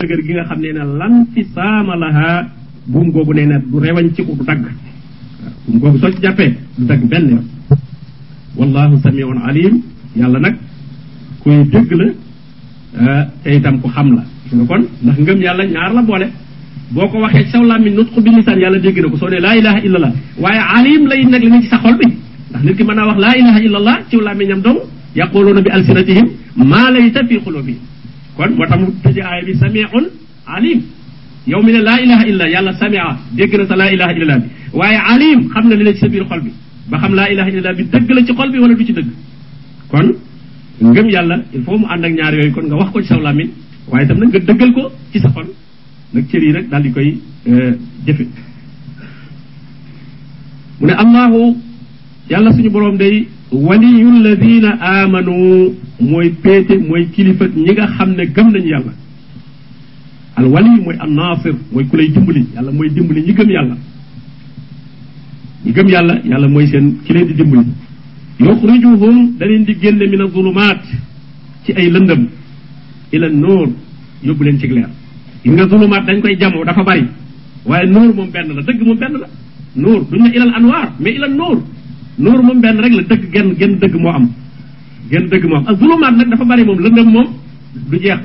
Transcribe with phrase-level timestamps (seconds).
[0.00, 2.28] dëgër gi nga xam ne na lan fi saama laha
[2.92, 4.60] buum googu nee na du rewañ ci du dagg.
[5.66, 7.38] Buum googu soo ci jàppee du
[8.58, 9.74] wallahu samiun alim
[10.14, 10.54] yàlla nag
[11.40, 14.22] kuy dégg la te itam ku xam la.
[14.68, 16.26] Kon ndax ngëm yàlla ñaar la boole.
[16.92, 19.28] Boo ko waxee saw làmmiñ nutqu bi lisaan yàlla dégg na ko.
[19.30, 20.12] Ne ilaha illallah
[20.76, 22.04] alim lay nag li ne ci sa xol bi.
[22.50, 24.78] Ndax nit ki mën naa wax laa ilaha illallah ci làmmiñam dong
[25.16, 26.26] yaquluuna bi alsinatihim
[26.70, 27.80] maa laysa fi qulubihim
[28.36, 30.04] kon moo tax mu tëje aaya bi samiun
[30.46, 30.80] alim
[31.46, 34.48] yow mi ne laa ilaha illa yàlla samia dégg na sa laa ilaha illallah bi.
[34.78, 36.50] Waaye alim xam na li la ci sa biir xol bi.
[36.90, 39.08] Ba xam laa ilaha illallah bi dëgg la ci xol bi wala du ci dëgg.
[39.90, 40.06] Kon
[40.80, 43.20] ngëm yàlla il faut mu ànd ak ñaar yooyu kon nga wax ko ci saw
[43.20, 43.48] làmmiñ
[43.90, 45.46] waaye itam nag nga dëggal ko ci sa xol.
[46.12, 47.18] Nag cër yi rek daal di koy
[48.06, 48.24] jëfe.
[50.80, 51.56] Mu ne allahu
[52.30, 58.24] yàlla suñu boroom day waliyu alladina amanu mooy péete mooy kilifa ñi nga xam ne
[58.26, 58.92] gëm nañu yàlla.
[60.36, 63.76] Al wali mooy an naasir mooy ku lay dimbali yàlla mooy dimbali ñi gëm yàlla.
[65.64, 67.68] Ñi gëm yàlla yàlla mooy seen ki leen di dimbali.
[68.40, 70.82] Yuxrijuhum da leen di génne min azulumaat
[71.64, 72.26] ci ay lëndëm
[73.12, 73.68] ila noor
[74.22, 74.88] yóbbu leen ci leer.
[75.44, 77.06] Yi zulumaat dañ koy jamoo dafa bari.
[77.64, 79.28] Waaye noor moom benn la dëgg moom benn la.
[79.76, 81.62] Noor duñ ne ilal anwaar mais ilal nóor
[82.18, 84.28] nóor moom benn rek la dëgg genn genn dëgg moo am.
[85.10, 85.66] genn dëgg moo am.
[85.66, 87.26] ak zulumaat nag dafa bari moom lëndëm moom
[87.90, 88.20] du jeex.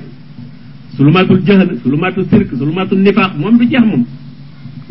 [0.97, 4.05] zulumaatul jahl zulumaatul sirk zulumaatul nifaax moom du jeex moom.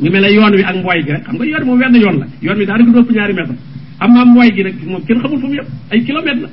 [0.03, 1.23] ñu mel ne yoon wi ak mbooy gi rek.
[1.25, 2.27] xam nga yoon moom wenn yoon la.
[2.43, 3.55] yoon wi daanaka du ëpp ñaari mètre.
[3.99, 6.49] am mbooy gi rek moom kenn xamul fu mu yëpp ay kilomètre la.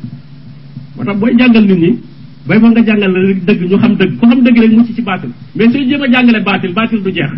[0.95, 1.91] moo tax booy jàngal nit ñi
[2.47, 4.11] bay fa nga jàngal la dëgg ñu xam dëgg.
[4.19, 5.29] ku xam dëgg rek mucc ci baatil.
[5.55, 7.31] mais sooy jéem a jàngale baatil baatil du jeex.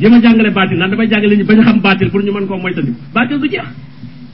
[0.00, 2.32] Waaw jéem a jàngale baatil naan damay jàngale ñu bañ a xam baatil pour ñu
[2.32, 3.64] mën koo moytandi baatil du jeex.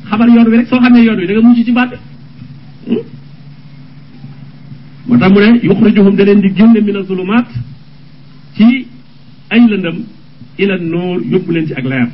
[0.09, 1.98] Xamal yoon wi rek soo xamee yoon wi da nga mucc ci baatil.
[5.06, 7.47] Moo tax mu ne yuxrijuhum da leen di génne min azulumaat
[8.56, 8.87] ci
[9.50, 9.97] ay lëndëm
[10.59, 12.09] ila nóor yóbbu leen ci ak leer.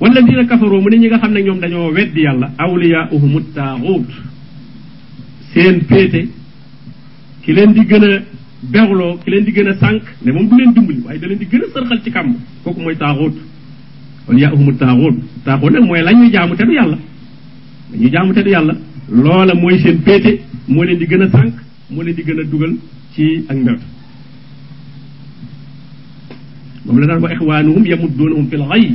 [0.00, 4.08] Walladina kafaroo mu ne ñi nga xam ne ñoom dañoo weddi yàlla awliyaahum taaxuut.
[5.52, 6.28] Seen péete
[7.42, 8.22] ki leen di gën a
[8.62, 11.38] bewloo ki leen di gën a sànq ne moom du leen dimbali waaye da leen
[11.38, 13.34] di gën a sërxal ci kàmb kooku mooy taaxuut
[14.28, 15.14] mu taaxoot
[15.44, 16.98] taaxoot nag mooy la ñuy jaamu te du yàlla.
[17.92, 18.74] La ñuy jaamu yàlla.
[19.10, 21.54] Loola mooy seen péete moo leen di gën a sànq
[21.90, 22.72] moo leen di gën a dugal
[23.14, 23.80] ci ak mbewt
[26.86, 28.94] moom la daan ko ixwaanuhum yamudduunahum fil xay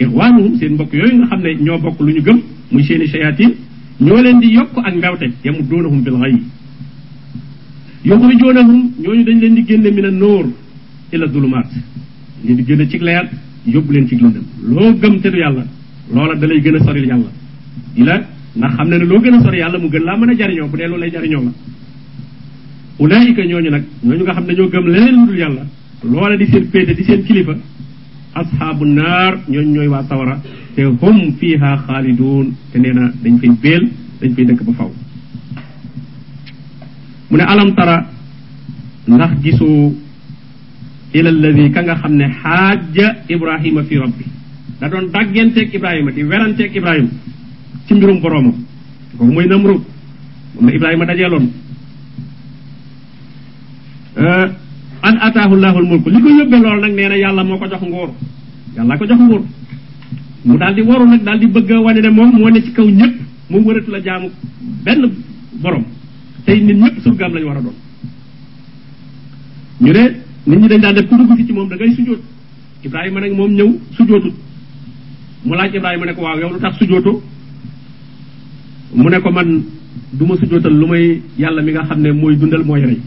[0.00, 2.38] ixwaanuhum seen mbokk yooyu nga xam ne ñoo bokk lu ñu gëm
[2.70, 3.50] muy seeni shayatin
[4.00, 6.34] ñoo leen di yokk ak mbewte yamudduunahum fil xay
[8.04, 10.46] yuxrijuunahum ñooñu dañ leen di génne min a nóor
[11.12, 11.68] ila dulumaat
[12.44, 13.28] leen di génne ci leer
[13.66, 14.44] yóbbu leen ci lëndëm.
[14.72, 15.64] Loo gëm te du yàlla
[16.12, 17.30] loola da lay gën a soril yàlla.
[17.94, 18.24] Di la
[18.56, 20.76] ndax xam na ne loo gën a sori mu gën laa mën a jariñoo bu
[20.76, 21.10] dee loolu lay
[23.70, 25.62] nag ñooñu nga xam ne gëm leneen lu dul yàlla
[26.02, 27.54] loola di seen péete di seen kilifa
[28.32, 30.40] asxaabu naar ñooñu ñooy waa sawara
[30.74, 33.88] te hum fiha xaaliduun te nee dañ fay béel
[34.20, 34.90] dañ fay dëkk ba faw.
[37.30, 38.06] Mu alam tara
[39.06, 39.94] ndax gisoo
[41.14, 44.24] ila alladi ka nga xam ne xaaja ibrahima fi rabbi.
[44.80, 47.08] Da doon dàggenteeg ibrahima di weranteeg ibrahima
[47.86, 48.54] ci mbirum boroomam.
[49.18, 49.46] Kooku mooy
[51.06, 51.46] dajeeloon
[55.02, 57.16] an ataahu llahul mulk li ko yóbbee lool nag nee na
[57.70, 58.10] jox nguur.
[58.98, 59.18] Ko jox
[60.44, 62.86] mu daal di waru nag daal di bëgg wane ne moom moo ne ci kaw
[63.64, 64.30] waratu la jaamu
[65.62, 65.84] borom
[66.44, 67.74] tey nit ñëpp surgaam lañu war a doon.
[69.80, 70.02] ñu ne
[70.46, 72.20] nit ñi dañ daan def ku dugg si ci moom da ngay sujjóot.
[72.84, 74.34] Ibrahima nag moom ñëw sujjóotut.
[75.44, 77.22] mu laaj ibrahima ne ko waaw yow lu tax sujjóoto
[78.94, 79.62] mu ne ko man
[80.12, 82.98] du ma sujjóotal lu may yàlla mi nga xam ne mooy dundal mooy rey.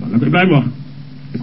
[0.00, 0.66] loolu la ko ibrahima wax.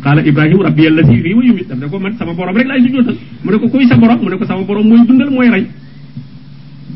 [0.03, 1.67] qaala ibrahima rabbi alladi yuhyi wa yumiit.
[1.67, 3.17] Daf ne ko man sama borom rek laay sujjóotal.
[3.43, 4.19] mu ne ko kuy sa borom?
[4.21, 5.65] mu ne ko sama borom mooy dundal mooy rey.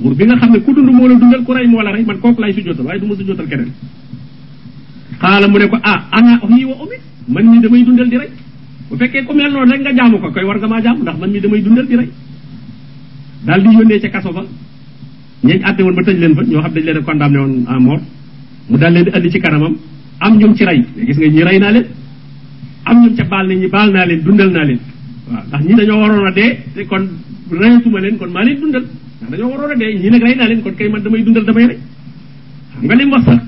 [0.01, 2.03] Buur bi nga xam ne ku dund moo la dundal ku rey moo la rey
[2.06, 3.72] man kooku laay sujjóotal waaye du ma sujjóotal keneen.
[5.22, 6.75] Xaala mu ne ko ah ana uhyi wa
[7.27, 8.30] man mii damay dundal di rey.
[8.89, 11.18] Bu fekkee ku mel noonu rek nga jaamu ko koy war nga maa jaamu ndax
[11.19, 12.09] man mii damay dundal di rey.
[13.45, 14.44] Daal di yónnee ca kaso ba
[15.45, 17.80] ñeeñ àtte woon ba tëj leen fa ñoo xam dañ leen a condamné woon à
[17.80, 18.01] mort.
[18.69, 19.75] Mu daal leen di ci kanamam
[20.19, 20.80] am ñoom ci rey.
[21.07, 21.86] Gis nga ñi rey naa leen.
[22.83, 24.80] Am ñoom ca baal ne ñi baal naa leen dundal naa leen.
[25.31, 27.03] Waaw ndax ñi dañoo waroon a dee te kon
[27.51, 28.86] reyatuma leen kon maa leen dundal.
[29.21, 31.45] Ndax dañoo waroon a dee ñii nag rey naa leen kon kay man damay dundal
[31.45, 31.77] damay rey.
[32.73, 33.41] Xam nga li mu wax sax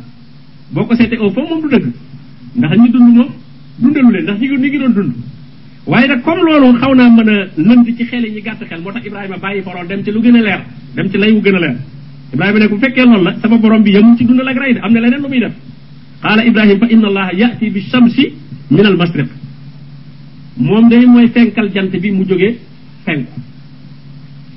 [0.73, 1.85] boo ko seetee au fond moom du dëgg.
[2.55, 3.29] Ndax ñi dund moom
[3.79, 5.13] dundalu leen ndax ñi ngi ngi doon dund.
[5.85, 8.91] Waaye nag comme loolu xaw naa mën a lënd ci xel ñi gàtt xel moo
[8.91, 10.61] tax Ibrahima bàyyi foroon dem ci lu gën a leer
[10.95, 11.75] dem ci lay wu gën a leer.
[12.33, 14.79] Ibrahima ne bu fekkee loolu la sama borom bi yemul ci dundal ak rey de
[14.79, 15.53] am na leneen lu muy def.
[16.21, 18.33] Qaala ibrahim fa inna allaha yati bi shamsi
[18.69, 19.27] min al masriq.
[20.57, 22.57] Moom day mooy fenkal jant bi mu jógee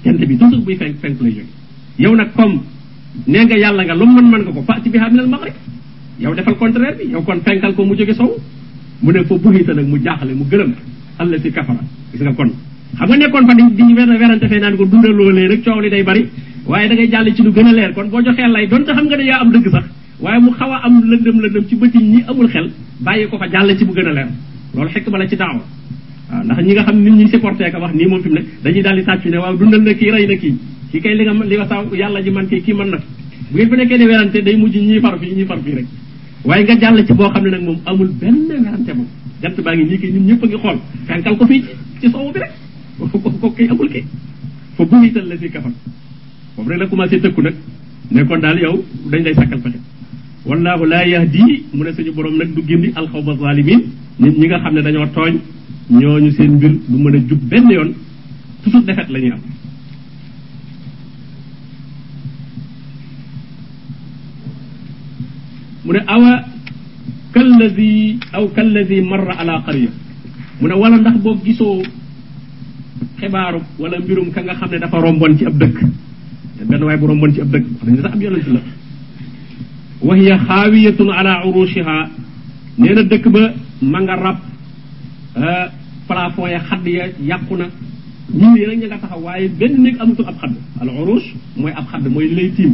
[0.05, 1.47] jant bi toujours buy fenk fenk lay jóge.
[1.99, 2.61] Yow nag comme
[3.26, 5.55] nee nga yàlla nga lu mën mën nga ko fati biha min al maghrib
[6.19, 8.31] yow defal contraire bi yow kon fenkal ko mu jóge sow
[9.02, 10.73] mu ne fa buxiita nag mu jaaxale mu gërëm.
[11.19, 11.81] Alla si kafara.
[12.12, 12.50] Gis nga kon
[12.97, 15.81] xam nga nekkoon fa di di wer werante fee naan ko dundal loolee rek coow
[15.81, 16.29] li day bari.
[16.67, 17.93] Waaye da ngay jàll ci lu gën a leer.
[17.94, 19.85] Kon boo joxee lay donte xam nga ne yaa am dëgg sax
[20.20, 22.70] waaye mu xaw a am lëndëm lëndëm ci bëti ñi amul xel
[23.00, 24.29] bàyyi ko fa jàll ci bu gën a leer.
[24.75, 25.61] Loolu xekk ba la ci waaw
[26.44, 28.82] ndax ñi nga xam nit ñi supporté ka wax nii moom fi mu ne dañuy
[28.82, 30.54] daal di tàccu ne waaw dundal na kii rey na kii.
[30.90, 32.98] Kii kay li nga li nga saw yàlla ji man kii kii mën na
[33.50, 35.86] bu ngeen fa nekkee di werante day mujj ñii far fii ñii far fii rek.
[36.44, 39.06] Waaye nga jàll ci boo xam ne nag moom amul benn werante moom.
[39.42, 40.78] Jant baa ngi nii kii ñun ñëpp a ngi xool.
[41.06, 41.64] Fenkal ko fii
[42.00, 42.52] ci soowu bi rek.
[43.40, 44.04] Ko kay amul kii
[44.76, 45.72] fa buhital la si kafar
[46.56, 47.54] boobu rek la commencé tëkku nag.
[48.10, 49.78] Ne kon daal yow dañ lay sakkal pexe
[50.48, 53.81] wallahu laa yahdi mu ne suñu borom nag du gindi alxawma zalimin
[54.20, 55.34] nit ñi nga xam ne dañoo tooñ
[55.90, 57.90] ñooñu seen mbir du mën a jub benn yoon
[58.62, 59.40] toujours defet la ñuy am
[65.84, 66.44] mu ne awa
[67.32, 69.90] kalladi aw kalladi marra ala qarya
[70.60, 71.82] mu ne wala ndax boo gisoo
[73.20, 75.76] xibaaru wala mbirum ka nga xam ne dafa rombon ci ab dëkk
[76.69, 78.60] benn waay bu rombon ci ab dëkk nañu sax ab yonent la
[80.02, 82.11] وهي خاوية على عروشها.
[82.79, 84.38] نينا دك با ماغا راب
[85.37, 85.70] ا
[86.08, 87.67] بلافون يا خد يا يقنا
[88.41, 90.37] ني ني نيغا واي بن نيك امتو اب
[90.82, 91.25] العروش
[91.61, 92.73] موي اب موي ليتيم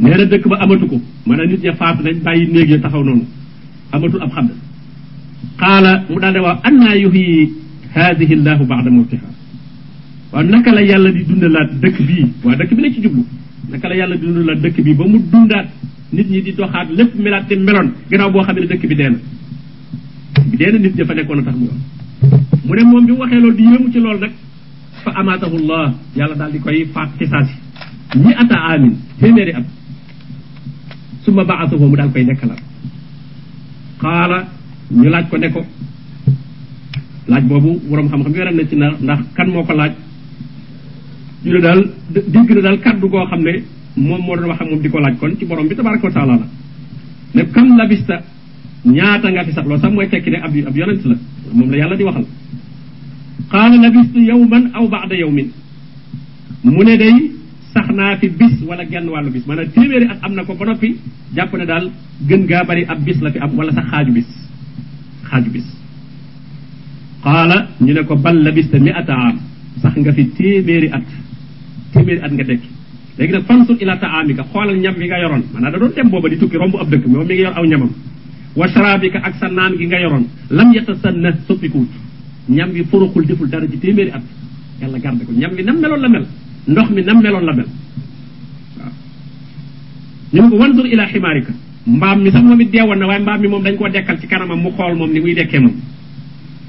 [0.00, 3.20] نينا دك با اماتوكو مانا نيت يا فات نان باي نيك يا تاخاو نون
[3.94, 4.48] اماتو اب خد
[5.62, 7.50] قال مودال دوا ان يحيي
[7.98, 9.30] هذه الله بعد موتها
[10.32, 12.82] وانك لا يالا دي دوندلات دك بي وا دك بي
[13.70, 15.66] naka la yàlla di dundalaat dëkk bii ba mu dundaat
[16.12, 19.08] nit ñi di doxaat lépp melaat te meloon gannaaw boo xam ne dëkk bi dee
[19.10, 19.18] na.
[20.50, 21.68] bi dee nit ña fa nekkoon a tax mu
[22.66, 24.32] mu ne moom bi mu waxee loolu di yéemu ci loolu nag
[25.04, 27.54] fa amaatahu llah yàlla daal di koy faat ci saasi
[28.16, 29.64] ñi ata amin téeméeri at.
[31.24, 32.60] summa baasahu mu daal koy nekkalaat.
[34.00, 34.38] xaala
[34.90, 35.60] ñu laaj ko ne ko
[37.28, 39.92] laaj boobu borom xam-xam yoram na ci na ndax kan moo ko laaj
[41.44, 41.80] ñu ne daal
[42.10, 43.62] dégg na daal kaddu goo xam ne
[43.96, 45.16] moom moo doon wax moom di ko laaj.
[45.18, 46.46] Kon ci borom bi tabaraka wa taala la.
[47.34, 48.22] Ne kam labista
[48.84, 49.64] ñaata nga fi sax?
[49.66, 51.16] Loolu sax mooy tekki ne ab ab yonent la.
[51.52, 52.26] Moom la yàlla di waxal.
[53.50, 55.48] Qaala labistu yawman aw baada yawmin.
[56.64, 57.14] Mu ne day
[57.72, 59.46] sax naa fi bis wala genn wàllu bis.
[59.46, 60.96] Maanaam téeméeri at am na ko ba noppi
[61.34, 61.90] jàpp ne daal
[62.28, 64.26] gën gaa bari ab bis la fi am wala sax xaaju bis.
[65.30, 65.66] Xaaju bis.
[67.22, 69.38] Qaala ñu ne ko bal labista mi ata am
[69.82, 71.02] sax nga fi téeméeri at
[71.94, 72.68] téeméeri at nga dekki
[73.18, 75.42] léegi nag fansur ila taamika xoolal ñam bi nga yoroon.
[75.52, 77.64] Maanaam da doon dem booba di tukki romb ab dëkk moom mi ngi yor aw
[77.64, 77.90] ñamam.
[78.56, 80.24] Wa ak sa naan gi nga yoroon.
[80.50, 81.88] Lam yatasanna soppikuwut
[82.48, 84.22] ñam bi furuxul deful dara ci téeméeri at.
[84.80, 85.32] Yàlla garde ko.
[85.32, 86.26] Ñam bi nam meloon la mel?
[86.68, 87.66] Ndox mi nam meloon la mel?
[88.78, 88.92] Waaw.
[90.32, 93.88] Ñu ne mbaam mi sax moom it deewoon na waaye mbaam mi moom dañ koo
[93.88, 95.74] dekkal ci kanamam mu xool moom ni muy dekkee moom.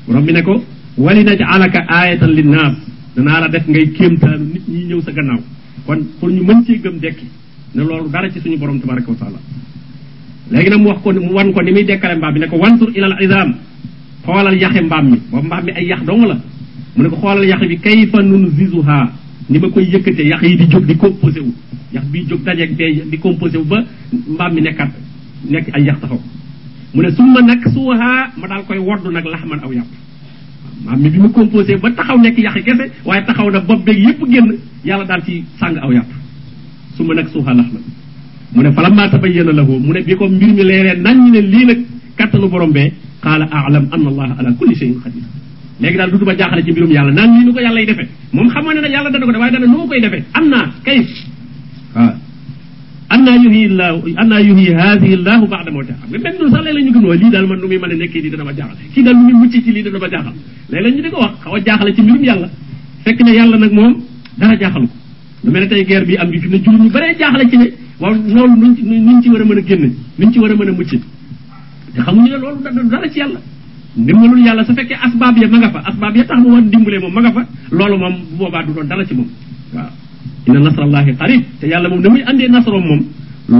[0.07, 0.61] Borom ne ko
[0.97, 2.75] wali najalaka ayatan linnaas.
[3.15, 5.39] Danaa la def ngay kéemtaanu nit ñi ñëw sa gannaaw.
[5.85, 7.25] kon pour ñu mën cee gëm dekki
[7.75, 9.39] ne loolu dara ci suñu borom tabaraka wa taala.
[10.51, 12.57] léegi nag mu wax ko mu wan ko ni muy dekkale mbaam mi ne ko
[12.57, 13.55] wansur ilal izam
[14.25, 15.17] xoolal yaxe mbaam mi.
[15.31, 16.35] Mbaam mi ay yax dong la.
[16.95, 19.11] Mu ne ko xoolal yax bi kayfa nunzizuha
[19.49, 21.53] ni ma koy yëkkatee yax yi di jóg di composé wu.
[21.93, 24.89] Yax bi jóg dajeeg bee di composé wu ba mbaam mi nekkat
[25.49, 26.19] nekk ay yax taxaw.
[26.93, 29.87] Mu ne summa nag suuha ma daal koy woddu nag laxman aw yàpp.
[30.83, 33.97] Mbaam mi bi mu composé ba taxaw nekk yaxi kese waaye taxaw na bopp beeg
[34.05, 34.49] yépp génn
[34.85, 36.09] yàlla daal ci sàng aw yàpp.
[36.97, 37.81] Summa nag suuha laxman
[38.55, 41.41] mu ne falamma tabayyana lahu mu ne bi ko mbir mi leeree nañ ñu ne
[41.41, 41.79] lii nag
[42.17, 42.91] kattanu borom bee
[43.21, 45.23] qaala a'lam anna allaha ala kulli shay'in qadir.
[45.81, 48.07] Léegi daal dutuma jaaxale ci mbirum yàlla naan lii nu ko yàlla y defee.
[48.31, 50.23] Moom xamoon ne nag yàlla dana ko def waaye dana nu ma koy defee.
[50.33, 50.99] Am naa kay
[51.95, 52.13] waaw
[53.09, 54.69] annaa yuhyi llahu annaa yuhyi
[56.85, 57.95] ñu gëm lii daal man nu muy mën a
[61.55, 62.49] a jaaxale ci mbirum yàlla.
[63.77, 63.93] Moom
[64.37, 64.93] dara jaaxal ko.
[65.43, 67.57] Lu mel ne tey guerre bi am bi fi ne jullit ñu bëree jaaxale ci
[67.57, 67.65] ne
[67.99, 68.73] waaw loolu nuñ
[69.05, 70.89] nuñ ci war a mën a a mën a mucc
[71.93, 73.39] te xamuñu ne loolu dara ci yàlla.
[73.97, 76.99] Ndimbalul yàlla su fekkee asbaab ya ma nga fa asbaab ya tax mu war dimbalee
[76.99, 79.27] moom ma nga fa loolu moom boobaa du doon dara ci moom.
[79.73, 79.89] Waaw.
[80.47, 83.01] Inna nasrallahi qarib te yàlla moom na muy andee nasroom moom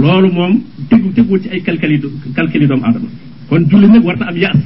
[0.02, 0.52] loolu moom
[0.90, 2.00] tegu teguwul ci ay calculi
[2.34, 3.08] calculi doomu aadama
[3.48, 4.58] kon julli nag warta am yaas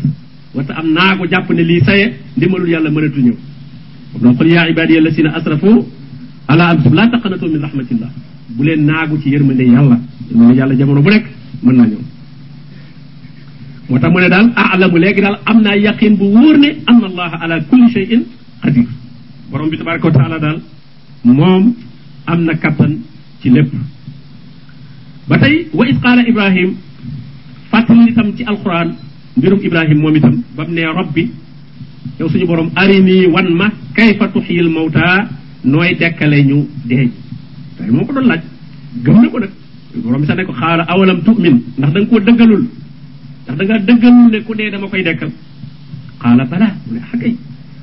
[0.55, 3.37] warta am naago jàpp ne lii saye ndimbalul yàlla mënatu ñëw
[4.23, 5.87] donc qul yaa ibadiya allasina asrafu
[6.49, 8.11] ala anfusihim la taqnatu min rahmatillah
[8.57, 9.97] bu leen naagu ci yërmande yàlla
[10.31, 11.27] yërmande yàlla jamono bu nekk
[11.63, 12.01] mën naa ñëw
[13.89, 17.07] moo tax mu ne daal alamu léegi daal am naa yaqin bu wóor ne anna
[17.11, 18.23] allaha ala kulli shay'in
[18.63, 18.87] qadir
[19.51, 20.59] borom bi tabaraka wa taala daal
[21.25, 21.75] moom
[22.33, 22.93] am na kattan
[23.41, 23.73] ci lépp.
[25.29, 26.71] Ba tey wa is qaala ibrahim
[27.71, 28.89] fàttali itam ci alquran
[29.37, 31.31] mbirum ibrahim moom itam ba mu ne rabbi
[32.19, 35.29] yow suñu borom arini wan ma kayfa tuxyil mawta
[35.65, 36.59] nooy dekkale ñu
[36.89, 37.11] dee
[37.77, 38.43] tey moo ko doon laaj
[39.05, 39.51] gëm na ko nag.
[39.95, 40.85] Borom bi sax ne ko xaala
[41.25, 41.57] tu'min?
[41.79, 42.63] Ndax da koo dëggalul.
[43.49, 45.31] Ndax da dëggalul ne ku dee dama koy dekkal.
[46.23, 46.69] Xaala bala.
[46.87, 47.35] Mu ne xakay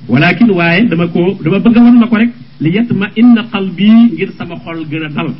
[0.08, 2.32] walakin waaye dama koo dama bëgg wan ma ko rek.
[2.60, 5.38] Li ma inna qalbi ngir sama xol gën dal a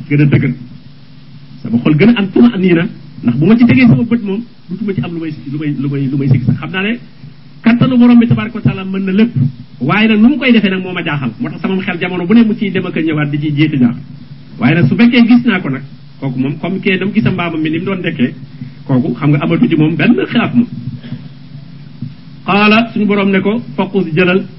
[1.62, 2.84] sama xol gën a am tuma nii na
[3.22, 5.32] ndax bu ci tegee sama bët moom dutuma ci am lu may
[5.82, 6.92] lu may lu sax ne
[7.98, 8.26] borom bi
[8.60, 9.12] taala mën na
[10.38, 10.52] koy
[11.02, 14.02] jaaxal sama xel jamono bu ne mu ciy dem ak ñëwaat di ciy jéeti jaaxal
[14.58, 15.82] waaye nag su fekkee gis naa ko nag
[16.20, 18.34] kooku moom comme kee dam gisa mbaamam mi ni doon dekkee
[18.86, 19.76] kooku xam nga amatu ci
[22.92, 24.06] suñu borom ne ko faqus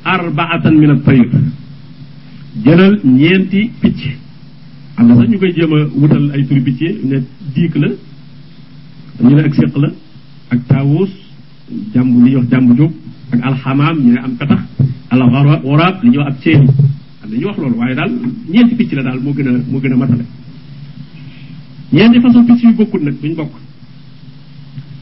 [0.04, 1.28] arbaatan min at-tayr
[2.64, 4.18] jëlal ñeenti picc.
[4.98, 7.24] Am na sax ñu koy jéem a wutal ay turi picc ne
[7.56, 7.88] diik la
[9.22, 9.90] ñu ne ak séq la
[10.52, 11.10] ak taawus
[11.94, 12.92] jàmb li ñuy wax jàmbu jóob
[13.32, 14.60] ak alxamaam ñu ne am petax
[15.10, 15.22] al
[15.64, 16.68] waraab li ñuy wax ab ceeni
[17.24, 18.12] am na ñu wax loolu waaye daal
[18.50, 20.26] ñeenti picc la daal moo gën a moo gën a matale.
[21.94, 23.54] Ñeenti façon picc yu bokkut nag duñ bokk.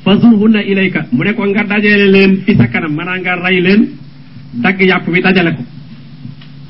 [0.03, 3.87] Fazurhunna ilayka mu ne ko nga dajale leen fi sa kanam maanaam nga rey leen
[4.53, 5.63] dagg yàpp bi dajale ko.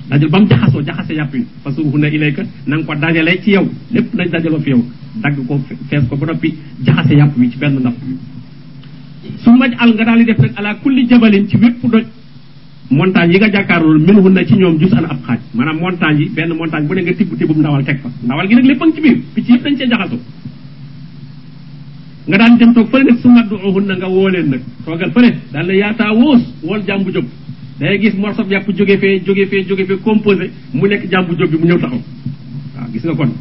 [0.10, 3.66] Dajal ba mu jaxasoo jaxase yàpp yi fazurhunna ilayka na nga ko dajale ci yow
[3.92, 4.84] lépp nañ dajaloo fi yow
[5.24, 5.60] dagg ko
[5.90, 6.54] fees ko ba noppi
[6.86, 7.94] jaxase yàpp bi ci benn ndab
[9.44, 12.06] su maj al nga daal di def nag ala kulli jabalin ci wépp doj.
[12.90, 15.40] montagne yi nga jàkkaarlool min na ci ñoom jus an ab xaaj.
[15.54, 18.10] maanaam montagne yi benn montagne bu ne nga tibb tibbum ndawal teg fa.
[18.24, 19.46] ndawal gi lépp a ngi
[19.78, 19.88] ci
[22.38, 24.62] daan dem toog fële nag su maddu uhun na nga woo leen nag.
[24.86, 27.26] toogal fële daal la yaataa wóos wool jàmbu jóg.
[27.80, 31.36] Day gis morceau bi yàpp jóge fee jóge fee jóge fee composé mu nekk jàmbu
[31.38, 32.00] jóg bi mu ñëw taxaw.
[32.76, 33.32] Waaw gis nga kon.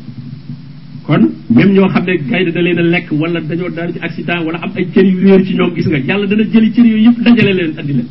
[1.07, 4.45] Kon même ñoo xam ne gaynde da leen a lekk wala dañoo daal ci accident
[4.45, 7.05] wala am ay cër yu réer ci ñoom gis nga yàlla dana jëli cër yooyu
[7.09, 8.09] yëpp dajale leen andi leen.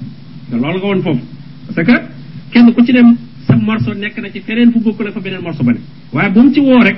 [0.50, 1.20] Te nga woon foofu.
[1.68, 1.94] Parce que
[2.52, 3.16] kenn ku ci dem
[3.48, 5.80] sa morceau nekk na ci feneen fu bokk la fa beneen morceau ba ne.
[6.12, 6.98] Waaye bu mu ci woo rek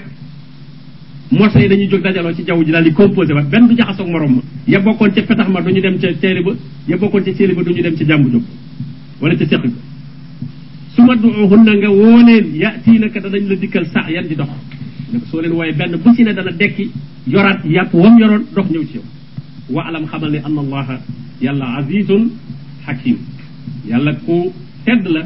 [1.32, 3.50] morceau yi dañuy jóg dajaloo ci jaww ji daal di composé waat.
[3.50, 6.52] Benn du jaxasoog morom ya bokkoon ca petax ma duñu dem ca ceeli ba
[6.88, 8.44] ya bokkoon ca ceeli ba duñu dem ca jàmbu jóg
[9.22, 9.70] wala ca séq ga
[10.96, 14.36] su ma duuhun na nga woo leen yatii naka danañ la dikkal sax yan di
[14.36, 14.50] dox
[15.12, 16.92] ko soo leen wooye benn bu ci ne dana dekki
[17.28, 19.04] yoraat yàpp wam yoroon dox ñëw ci yow
[19.76, 20.96] wa alam xamal ne anna allaha
[21.42, 22.24] yàlla azizun
[22.86, 23.18] hakim
[23.90, 24.52] yàlla ku
[24.86, 25.22] tedd la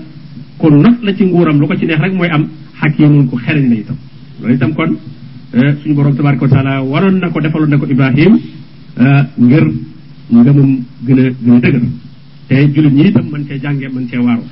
[0.58, 2.44] ku not la ci nguuram lu ko ci neex rek mooy am
[2.82, 3.96] hakimun ku xereñ la itam
[4.42, 4.92] loolu itam kon
[5.82, 8.34] suñu borom tabaraka wa taala waroon na ko defaloon na ko ibrahim
[9.38, 9.66] ngir
[10.32, 10.72] ngëmam
[11.06, 11.84] gën a gën a dëgër
[12.52, 14.44] te jullit ñi itam mën cee jànge mën cee waaru.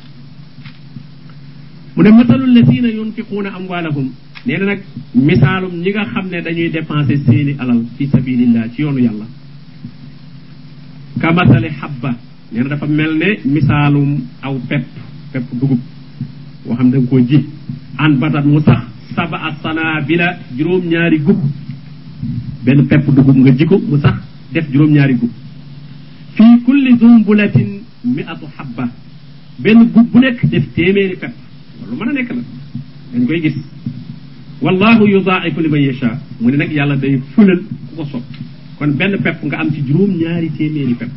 [1.95, 4.07] Mu ne masalul ladina yunfiquuna amwaalahum
[4.45, 4.79] nee na nag
[5.15, 9.25] misaalum ñi nga xam ne dañuy dépenser seeni alal fi sabilillah ci yoonu yàlla.
[11.19, 12.15] Kamasali habba.
[12.53, 14.85] Nee na dafa mel ne misaalum aw pepp
[15.33, 15.79] pepp dugub
[16.65, 17.45] boo xam da nga koo ji.
[17.97, 18.81] An batat mu sax
[19.13, 21.39] saba a sanabila juróom-ñaari gub.
[22.63, 24.15] Benn pepp dugub nga ji ko mu sax
[24.53, 25.31] def juróom-ñaari gub.
[26.35, 28.89] Fii kulli zumbulatin mi'atu habba
[29.59, 31.33] benn gub bu nekk def téeméeri pepp
[31.81, 32.41] loolu mën a nekk la
[33.13, 33.55] dañ koy gis
[34.61, 38.23] wallahu yudaa'ifu liman yasha mu ne nag yàlla day fulal ku ko sopp
[38.77, 41.11] kon benn pepp nga am ci juróom-ñaari téeméeri pepp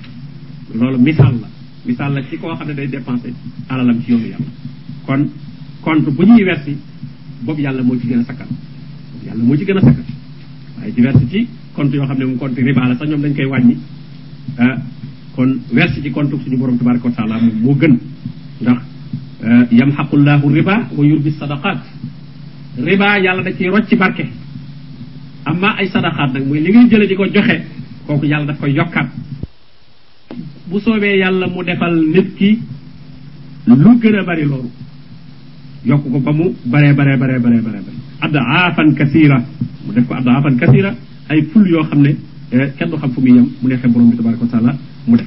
[0.75, 1.49] loolu misaal la
[1.87, 3.33] misaal la ci koo xam ne day dépensé
[3.69, 4.47] alalam ci yoonu yàlla
[5.07, 5.29] kon
[5.83, 6.77] compte bu ñuy wersi
[7.43, 8.47] boobu yàlla moo ci gën a sakkan
[9.27, 10.05] yàlla moo ci gën a sakkan
[10.79, 13.35] waaye ci wersi ci compte yoo xam ne moom compte riba la sax ñoom dañ
[13.35, 13.77] koy wàññi
[14.59, 14.77] ah
[15.35, 17.99] kon wersi ci compte suñu borom tabaraka wa taala moo gën.
[18.61, 18.79] Ndax
[19.71, 21.79] yamxaqullahu riba wa yurbi sadaqat
[22.79, 24.27] riba yàlla da ciy rocc barke.
[25.45, 27.65] Amma ay sadaqaat nag muy li ngay jële di ko joxe
[28.07, 29.09] kooku yàlla daf koy yokkaat.
[30.71, 32.59] Bu soobee yàlla mu defal nit ki
[33.67, 34.71] lu gën bari loolu
[35.85, 39.39] yokk ko ba mu baree baree baree baree baree bari adaafan kasira
[39.87, 40.95] mu def ko adaafan kasira
[41.29, 42.17] ay ful yoo xam ne
[42.79, 43.49] kenn du xam fu muy yem.
[43.61, 45.27] Mu neexee borom bi tabaraka taala mu def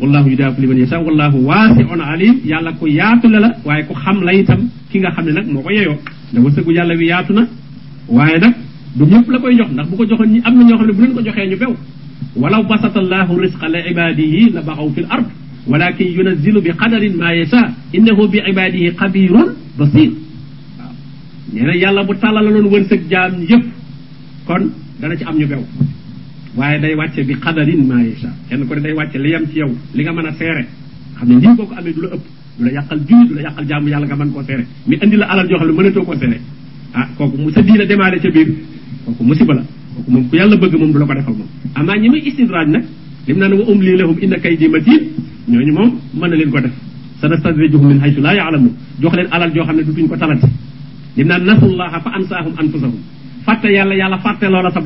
[0.00, 4.22] wallahu yudaafu liman yasha wallahu waasiun alim yàlla ku yaatu la la waaye ku xam
[4.22, 5.96] la itam ki nga xam ne nag moo ko yeyoo.
[6.32, 7.42] Da wërsëgu yàlla wi yaatu na
[8.08, 8.54] waaye nag
[8.96, 9.70] du ñëpp la koy jox.
[9.72, 11.56] Ndax bu ko joxoon ñi am na ñoo xam ne bu leen ko joxee ñu
[11.58, 11.74] bew.
[12.36, 15.26] Walaw basata allahu risqa li ibadihi la baxaw fi l ard
[15.66, 20.10] walakin yunazilu bi qadarin ma yasha innahu bi ibadihi xabirun basir
[20.78, 20.92] waaw.
[21.52, 23.64] Nee na yàlla bu tàllalaloon wërsëg jaam yëpp
[24.46, 25.62] kon dana ci am ñu bew.
[26.58, 29.58] Waaye day wàcce bi xadarin maa yasha kenn ko ne day wàcce li yem ci
[29.62, 30.64] yow li nga mën a seere.
[31.16, 32.24] Xam ne lii boo ko amee du la ëpp
[32.58, 34.64] du la yàqal julli du la yàqal jaamu yàlla nga mën koo seere.
[34.86, 36.38] Mais indi la alal joo xam ne koo seere.
[36.94, 37.96] Ah kooku mu sa diina la.
[39.04, 41.48] Kooku ku yàlla bëgg moom du la ko defal moom.
[41.74, 42.84] Amaa ñi muy istidraaj nag
[43.26, 45.00] lim naan wa umli lahum inna kaydi matin
[45.48, 46.72] ñooñu moom mën na leen ko def.
[47.20, 50.46] Sanastadrijuhum min haythu la ya'lamun jox leen alal joo xam ne dutuñ ko talati
[51.16, 52.98] lim naan nasullaha fa ansaahum anfusahum.
[53.76, 54.80] Yàlla yàlla fàtte loola sa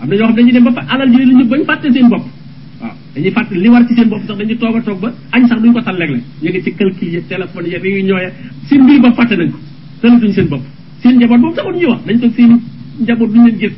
[0.00, 2.24] am na ñoo xam dañuy dem ba alal yooyu ñu bañ fàtte seen bopp.
[2.80, 5.46] Waaw dañuy fàtte li war ci seen bopp sax dañuy toog a toog ba añ
[5.48, 6.22] sax duñ ko tal léeg-léeg.
[6.42, 8.32] Ñu ngi ci calcul yi téléphone yi yu ñooye
[8.68, 9.58] seen mbir bopp fàtte nañ ko
[10.00, 10.62] talatuñ seen bopp.
[11.02, 12.60] Seen njaboot boobu taxul ñuy wax dañ toog seen
[13.00, 13.72] njaboot duñ leen gis.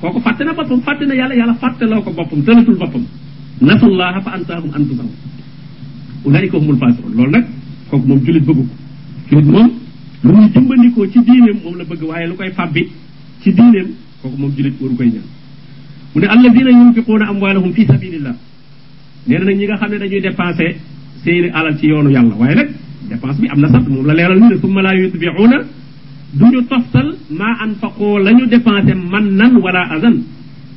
[0.00, 3.04] Kooku fàtte na boppam fàtte na yàlla yàlla fàtte loo ko boppam tëlatul boppam.
[3.60, 5.10] Nasullaha fa ansaahum anfusahum.
[6.24, 7.44] Ulaika humul fasiqun loolu nag
[7.90, 8.74] kooku moom julit bëggu ko.
[9.30, 9.70] Julit moom
[10.22, 12.88] lu muy dimbandikoo ci diineem moom la bëgg waaye lu koy fàbbi
[13.42, 13.88] ci diineem
[14.22, 15.24] kooku moom julit waru koy ñaan
[16.14, 18.34] mu ne alladina yunfiquuna amwaalahum fi sabilillah.
[19.26, 20.76] Nee na nag ñi nga xam ne dañuy dépensé
[21.24, 22.68] seeni alal ci yoonu yàlla waaye nag
[23.08, 25.58] dépense bi am na sax moom la leeral ni ne summa laa yutbiuuna
[26.34, 28.92] duñu toftal maa anfaqoo la ñu dépensé
[29.62, 30.16] wala azan.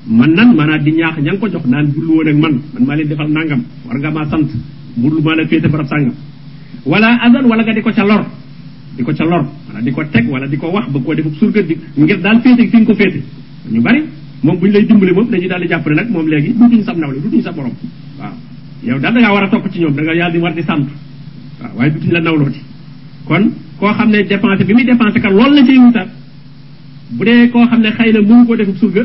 [0.05, 2.95] Man nan maanaam di ñaax ña ko jox naan bullu woon ak man man maa
[2.95, 4.49] leen defal nangam war nga maa sant
[4.97, 6.13] bullu maa la féete barab sàngam.
[6.85, 8.25] Wala azan wala nga di ko ca lor
[8.97, 11.33] di ko ca lor maanaam di ko teg wala di ko wax ba koo defuk
[11.39, 11.61] surga
[11.95, 13.23] ngir daal féete fi ko féete.
[13.71, 14.03] Ñu bari
[14.43, 16.83] moom bu ñu lay dimbali moom dañuy daal di jàpp ne nag moom léegi dutuñ
[16.83, 17.71] sab nawle dutuñ sa borom.
[18.19, 18.33] Waaw.
[18.83, 20.63] Yow daal da ngaa war a topp ci ñoom da nga yàlla di war di
[20.63, 20.87] sant.
[21.61, 22.59] Waaw waaye dutuñ la nawlooti
[23.25, 23.43] kon
[23.79, 26.09] koo xam ne dépensé bi muy dépensé kat loolu la ciy wutaat
[27.15, 29.03] bu dee koo xam ne xëy na mënu ko defuk surga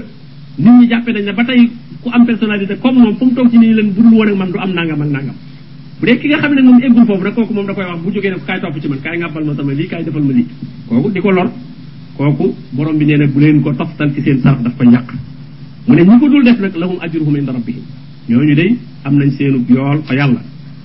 [0.58, 1.70] nit ñi jàppee nañ ne ba tey
[2.02, 4.36] ku am personnalité comme moom fu mu toog ci nit ñi leen budul woon ak
[4.36, 5.34] man du am nangam ak nangam.
[6.00, 8.10] Bu dee ki nga xam ne moom eggul rek kooku moom da koy wax bu
[8.10, 10.46] jógee ne ko kaay ci man kaay ngàbbal ma sama lii kaay defal ma lii.
[10.88, 11.48] Kooku di lor.
[12.18, 15.06] Kooku borom bi nee bu leen ko toftal ci seen sarax daf ko ñàq
[15.86, 17.82] mu ne ñi ko dul def nag lahum ajruhum inda rabbihim.
[18.28, 20.40] ñooñu day am nañ seenu yool fa yàlla.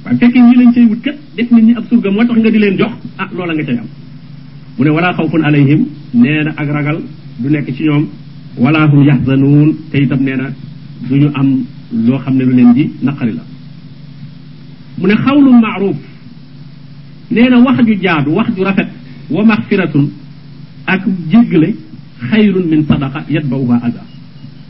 [0.06, 2.50] waaye fekkee ñi lañ cay wut kat def nit ñi ab surga moo tax nga
[2.51, 3.88] di leen jox ah loola nga cay am.
[4.77, 7.00] mu ne wala xawfun alayhim nee ak ragal
[7.40, 8.08] du nekk ci ñoom.
[8.58, 10.50] wala hum yaxzanuun te itam nee na
[11.10, 11.66] du ñu am
[12.06, 13.44] loo xam ne lu leen di naqari la.
[14.98, 15.98] mu ne xawlu maaruf
[17.32, 18.88] nee wax ju jaadu wax ju rafet
[19.29, 20.10] wa maxfiratun
[20.86, 21.01] ak
[21.32, 21.75] jéggale
[22.29, 24.01] xayrun min sadaqa yatbawuha aza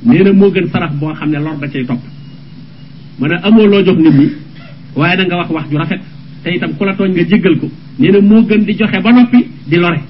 [0.05, 1.99] nee na moo gën sarax boo xam ne lor da cay topp.
[3.19, 4.27] ma ne amoo loo jox nit ñi
[4.95, 6.01] waaye da nga wax wax ju rafet
[6.43, 7.69] te itam ku la tooñ nga jéggal ko.
[8.21, 10.01] moo gën di joxe ba noppi di lore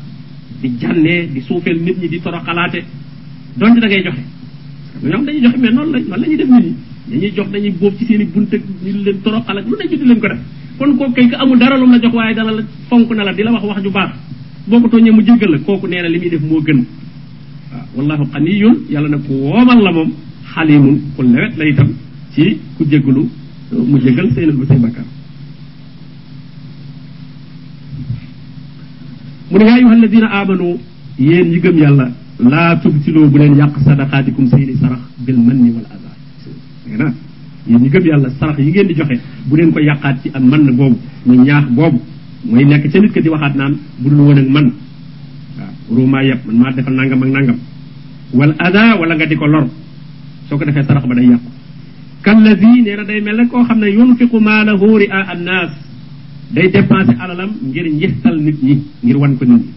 [0.62, 2.84] di jànnee di suufeel nit ñi di toroxalaate.
[3.58, 4.22] donte da ngay joxe
[5.04, 6.76] ñoom dañuy joxe mais noonu la noonu la ñuy def nit ñi.
[7.10, 10.06] dañuy jox dañuy bóob ci seen bunt ak ñu leen toroxal ak lu ne ñu
[10.06, 10.40] leen ko def.
[10.78, 13.34] kon kooku kay ko amul dara lu la jox waaye dana la fonk na la
[13.34, 14.12] di la wax wax ju baax.
[14.68, 16.80] boo ko tooñee mu jéggal la kooku nee li muy def moo gën
[17.96, 20.10] wallahu xaniyun yàlla nag ku woomal la moom
[20.54, 21.90] xalimun ku lewet la itam
[22.34, 23.24] ci ku jéggalu
[23.90, 25.06] mu jéggal seenal bu say bakkaar.
[29.50, 30.78] Mu ne yaa amanu
[31.20, 32.06] yéen ñi gëm yàlla
[32.40, 35.86] laa tubtiloo bu leen yàq sadaqaatikum seeni sarax bil manni wal
[36.86, 37.14] dégg na
[37.68, 40.42] yéen ñi gëm yàlla sarax yi ngeen di joxe bu leen ko yàqaat ci ak
[40.44, 42.00] man boobu ñu ñaax boobu
[42.46, 44.72] mooy nekk ca nit ka di waxaat naan bu dul woon ak man.
[45.90, 47.58] Waaw yëpp man maa defal nangam ak nangam
[48.34, 49.66] wal aza wala nga di ko lor
[50.50, 51.50] soo ko defee sarax ba day yàqu
[52.26, 55.72] kallazi nee na day mel ne koo xam ne yunfiqu maalahu ria annaas
[56.56, 59.72] day dépensé alalam ngir njixtal nit ñi ngir wan ko nit ñi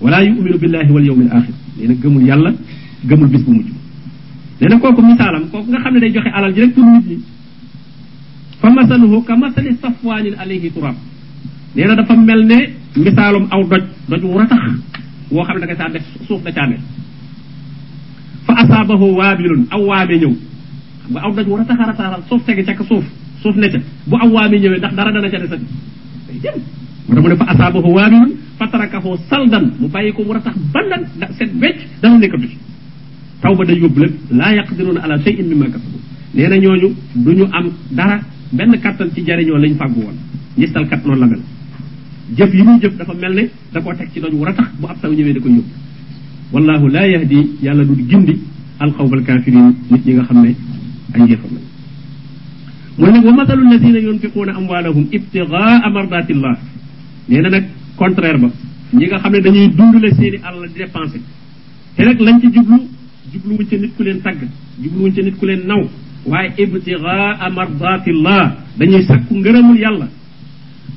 [0.00, 2.50] wala yuminu billahi wal yawmil axir nee na gëmul yàlla
[3.08, 3.68] gëmul bis bu mujj
[4.60, 7.06] nee na kooku misaalam kooku nga xam ne day joxe alal ji rek pour nit
[7.08, 7.16] ñi
[8.60, 10.94] fa masaluhu ka masali safwaanin alayhi turab
[11.74, 12.58] nee dafa mel ne
[12.96, 14.62] misaalum aw doj doj wu ratax
[15.30, 16.76] woo xam ne da nga saa def suuf da caa ne
[18.52, 20.34] fa asaabahu waabilun aw waame xam
[21.12, 23.04] nga aw doj wu ratax a rataxal suuf tege ca suuf
[23.42, 23.78] suuf ne ca.
[24.06, 25.64] Bu aw waame ñëwee ndax dara dana ca desati
[26.28, 26.56] day tax
[27.22, 31.26] mu ne fa asaabahu waabilun fa tarakahu saldan mu bàyyi ko mu ratax bandan da
[31.38, 32.56] set wecc dara nekkatu ci.
[33.42, 35.98] Taw ba day yóbbu lépp laa yaqdiruuna ala shay'in mimma kasabu.
[36.34, 36.88] Ñooñu
[37.24, 38.20] du ñu am dara
[38.52, 40.16] benn kattan ci jariñoo lañ fàggu woon.
[40.56, 41.40] Ngistal kat noonu la mel.
[42.36, 45.00] Jëf yi muy jëf dafa mel ne da teg ci doj wu ratax bu ab
[45.00, 45.62] taw ñëwee da yóbbu
[46.52, 48.34] والله لا يهدي يلا دود جندي
[48.82, 50.54] القوم الكافرين نيت ييغا خامني
[51.14, 51.52] اي جيفام
[52.98, 56.54] مولا ومثل الذين ينفقون أموالهم ابتغاء مرضات الله.
[57.30, 57.64] نينا نك
[57.98, 58.48] كونترير با
[58.98, 61.20] نيغا خامني دا نيي دوندو لا سيني الله دي ديبانسي
[61.96, 62.78] تي رك لانتي جوبلو
[63.32, 64.40] جوبلو ونتي نيت كولين تاغ
[64.82, 65.80] جوبلو ونتي نيت كولين ناو
[66.30, 68.42] واي ابتغاء مرضات الله.
[68.78, 70.08] دا نيي ساكو غرامول يالا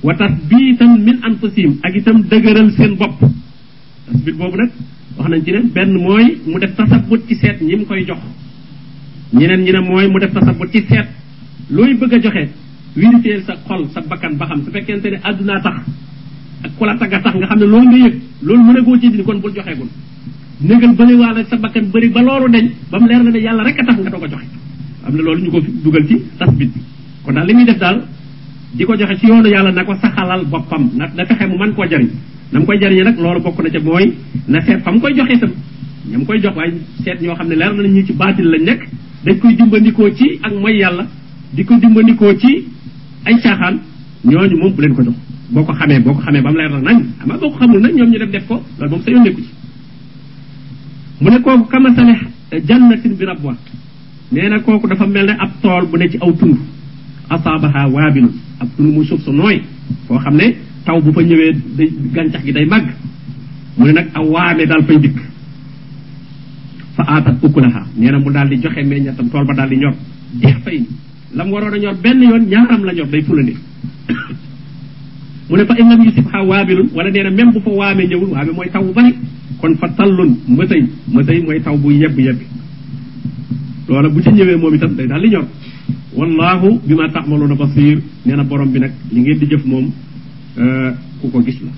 [0.06, 3.14] وتثبيتا من انفسهم اكيتام دغرال سين بوب
[4.08, 4.72] تثبيت بوبو نك
[5.18, 8.20] wax nañ ci ne benn mooy mu def tasabut ci seet ñi mu koy jox.
[9.34, 11.08] Ñeneen ñi ne mooy mu def tasabut ci seet
[11.70, 12.50] looy bëgg a joxe
[12.96, 15.76] vérifier sa xol sa bakkan ba xam su fekkente ne àdduna tax
[16.64, 18.96] ak ku la tagga tax nga xam ne loolu nga yëg loolu mën a goo
[19.00, 19.88] ci dindi kon bul joxeegul.
[20.62, 23.64] Négal bëri waale sa bakkan bëri ba loolu deñ ba mu leer na ne yàlla
[23.64, 24.48] rek a tax nga doog a joxe.
[25.06, 26.80] Am na loolu ñu ko dugal ci tasbit bi.
[27.24, 28.04] Kon daal li muy def daal
[28.74, 31.86] di ko joxe ci yoonu yàlla na ko saxalal boppam na fexe mu mën koo
[31.90, 32.10] jariñ
[32.56, 34.14] na mu koy jariñee nag loolu bokk na ca mooy
[34.48, 35.52] na seet fa mu koy joxe itam
[36.10, 38.82] ñam koy jox waaye seet ñoo xam ne leer na ñu ci baatil lañ nekk
[39.26, 41.06] dañ koy dimbandikoo ci ak yàlla
[41.54, 42.64] di ko ci
[43.26, 43.80] ay caaxaan
[44.24, 45.16] ñooñu moom bu leen ko jox.
[45.50, 48.10] Boo ko xamee boo ko mu leer na nañ ama boo ko xamul nag ñoom
[48.10, 49.44] ñu def def ko loolu moom sa yoon ci.
[51.20, 51.40] Mu ne
[51.70, 52.16] kamasale
[52.66, 53.54] jannatin bi rabwa
[54.32, 56.56] nee na kooku dafa mel ne ab tool bu ne ci aw tund
[57.30, 59.32] asaabaha waabilun ab tund muy suuf su
[60.86, 62.88] taw bu fa ñëwee day gàncax gi day màgg.
[63.78, 64.08] mu ne nag
[64.70, 65.18] daal fay dikk.
[66.96, 67.82] fa aatat ukulaha.
[67.98, 69.94] nee na mu daal di joxe meññatam tool ba daal di ñor.
[70.42, 70.88] jeex fay ni
[71.36, 73.56] la mu waroon a ñor benn yoon ñaaram la ñor day fulandi
[75.50, 78.30] mu ne fa in lam yusibha waabilun wala nee na même bu fa waame ñëwul
[78.32, 79.14] waame mooy taw bu bari.
[79.60, 80.84] kon fa tallun mëtëy.
[81.14, 82.46] mëtëy mooy taw bu yebb yebbi.
[83.88, 85.46] loola bu ci ñëwee moom itam day daal di ñor.
[86.16, 89.92] wallahu bima taxmaluuna basir nee na borom bi nag li ngeen di jëf moom
[91.22, 91.72] ku ko gis la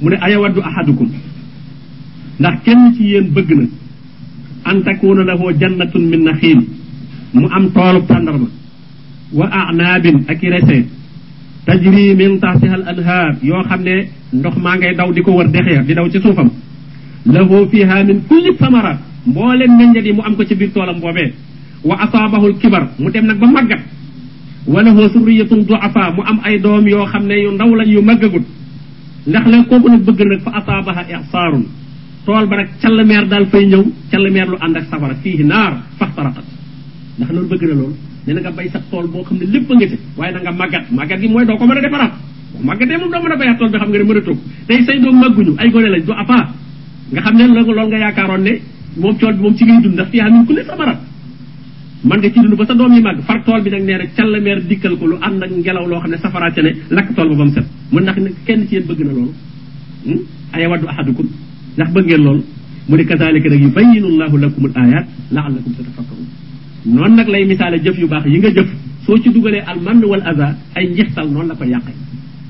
[0.00, 1.08] mu ne ayawaddu ahadukum?
[2.40, 3.64] Ndax kenn ci yéen bëgg na
[4.64, 6.60] an takuna lahu jannatun min naxiil
[7.34, 8.48] mu am toolub tàndarma.
[9.32, 10.84] Wa anaabin ak i resee
[11.66, 15.48] tajri min taxtiha al anhaar yoo xam ne ndox maa ngay daw di ko wër
[15.50, 16.48] dexeer di daw ci suufam.
[17.26, 21.32] Lahu fiha min kulli samaraat mbooleen meññet yi mu am ko ci biir toolam boobee.
[21.84, 23.80] Wa asaabahul kibar mu dem nag ba màggat
[24.66, 28.02] wa lahu surriyatun duafa mu am ay doom yoo xam ne yu ndaw lañ yu
[28.02, 28.44] màggagut.
[29.26, 31.64] Ndax la kooku nag bëgg nag fa asaabaha isaarun.
[32.24, 36.44] Tool ba nag callmeer daal fay ñëw callmeer lu ànd ak safara fii naar faxtaraqat
[37.18, 37.94] ndax loolu bëgg na loolu.
[38.26, 39.98] Ne na nga bay sa tool boo xam ne lépp nga ci.
[40.16, 40.84] Waaye na nga màggat.
[40.92, 42.12] Màggat gi mooy doo ko mën a defaraat.
[42.62, 44.84] Màggatee moom doo mën a bayaat tool bi xam nga ne mën a toog tey
[44.84, 46.52] say doom màgguñu ay gone lañ du apa
[47.12, 48.52] nga xam ne loolu loolu nga yaakaaroon ne
[48.96, 50.98] moom tool bi moom ci ngay dund ndax fii min kulli samarat
[52.08, 54.06] man nga ci dund ba sa doom yi màgg far tool bi nag nee na
[54.16, 57.28] callmeer dikkal ko lu ànd ak ngelaw loo xam ne safara ca ne lakk tool
[57.30, 59.32] ba ba mu set mun ndax kenn ci yéen bëgg na loolu
[60.54, 61.26] ayawaddu ahadukum
[61.76, 62.42] ndax bëgg ngeen loolu
[62.88, 66.26] mu ne kazalika nag yubayinu llahu lakum al ayat laallakum tatafakkarun
[66.94, 68.68] noonu nag lay misaale jëf yu baax yi nga jëf
[69.06, 71.92] soo ci dugalee al mann wal aza ay njixtal noonu la ko yàqe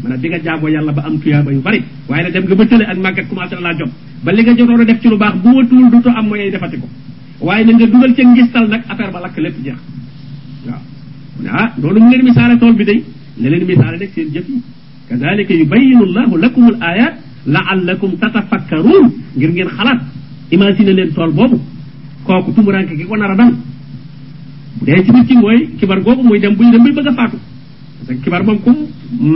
[0.03, 2.65] maanaam bi nga jaamoo yàlla ba am tuyaaba yu bari waaye nag dem nga ba
[2.67, 3.91] tële ak màggat commencé na laa jot
[4.25, 6.77] ba li nga jotoon a def ci lu baax bu watuwul duto am mooy defati
[6.79, 6.87] ko
[7.40, 9.79] waaye na nga dugal ca ngistal nag affaire ba lakk lépp jeex.
[10.66, 10.81] waaw.
[11.37, 13.00] mu ne ah loolu mu leen misaale tool bi day
[13.40, 14.62] ne leen misaale nag seen jëf yi.
[15.09, 17.14] Kazalika yubayinu llahu lakum al ayat
[17.46, 19.07] laallakum tatafakkaruun.
[19.37, 20.00] Ngir ngeen xalaat
[20.50, 21.59] imagine leen tool boobu.
[22.24, 23.53] Kooku tumuranke ki ko nar a dal.
[24.81, 27.37] Bu ci ki mooy kibar googu muy dem buy dem buy bëgg a faatu.
[28.07, 28.70] Parce que kibar moom ku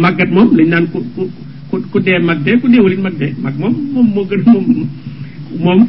[0.02, 1.30] màggat moom lañ naan ku ku
[1.90, 3.74] ku dee mag dee ku deewul it mag dee mag moom
[4.14, 4.66] moo gën moom
[5.64, 5.88] moom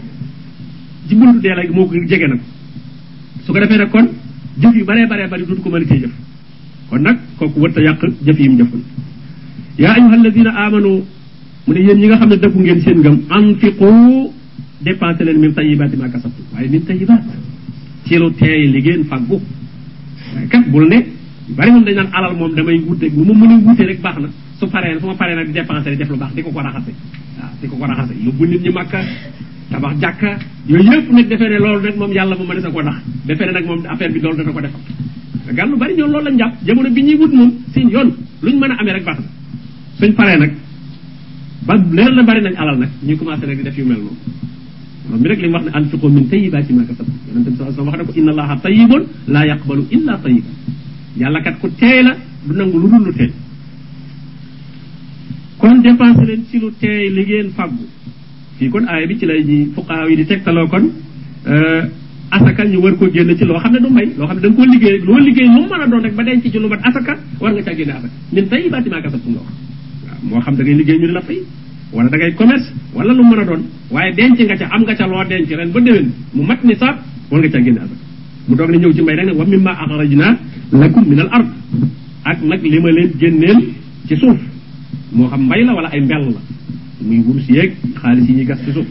[1.07, 2.39] ci buntu dee la moo ko jege nag.
[3.45, 4.07] su ko defee nag kon
[4.61, 6.11] jëf yu baree baree bari du ko mën a cee jëf.
[6.89, 8.81] kon nag kooku wërta yàq jëf yi mu jëful.
[9.77, 11.03] yaa ayuha alladina amanu
[11.67, 13.89] mu ne yéen ñi nga xam ne dëggu ngeen seen ngëm anfiqu
[14.81, 17.23] dépensé leen min tayibaati ma kasabtu waaye min tayibaat
[18.05, 19.37] ci lu teey li ngeen faggu.
[20.33, 20.99] waaye kat ne
[21.55, 24.17] bari moom dañ naan alal moom damay wute lu ma mën a wute rek baax
[24.23, 24.29] na.
[24.59, 26.91] su paree su paree nag di dépensé def lu baax di ko ko raxase.
[27.37, 28.13] waaw di ko ko raxase.
[28.25, 28.99] yóbbu nit ñi màkka
[29.71, 30.29] tabax jàkka
[30.67, 33.45] yooyu yëpp nag defee ne loolu rek moom yàlla mu mën sa ko nax defee
[33.47, 34.81] ne nag moom affaire bi loolu dana ko defal
[35.57, 36.53] gal lu bari ñoom loolu lañ jàpp.
[36.65, 38.09] Jamono bi ñuy wut moom seen yoon
[38.41, 39.17] luñ mën a rek baax
[39.99, 40.51] suñ paree nag
[41.67, 44.17] ba leer na bari nañ alal nag ñu commencé nag di def yu mel noonu.
[45.09, 45.63] Moom mi rek wax
[46.15, 50.19] min tayibaati ma kasab bi sallallahu inna allaha tayibun laa yaqbalu illa
[51.43, 51.67] kat ku
[52.07, 52.13] la
[52.47, 53.11] du lu dul lu
[55.57, 55.81] kon
[56.49, 57.47] ci lu teey li ngeen
[58.57, 60.85] fii kon aaya bi ci lay ñi fuqaaw yi di tegtaloo kon
[62.31, 64.47] asaka ñu war ko génn ci loo xam ne du mbay loo xam ne da
[64.49, 66.79] nga koo liggéey loo liggéey lu mën a doon rek ba denc ci lu mat
[66.83, 68.09] asaka war nga caa génne asaka.
[68.33, 69.53] Min tayibaati ma kasab nga wax.
[70.23, 71.39] Moo xam da ngay liggéey ñu di la fay
[71.93, 74.95] wala da ngay commerce wala lu mën a doon waaye denc nga ca am nga
[74.95, 76.95] ca loo denc ren ba déwén mu mat ni saab
[77.29, 78.03] war nga caa génne asaka.
[78.47, 80.27] Mu doog ne ñëw ci mbay nag ne wa mimma axrajna
[80.71, 81.47] lakum min al ard
[82.25, 83.59] ak nag li ma leen génneel
[84.07, 84.37] ci suuf
[85.13, 86.41] moo xam mbay la wala ay mbell la
[87.01, 88.85] muy wurus yeeg xaalis yi ñuy gas ci suuf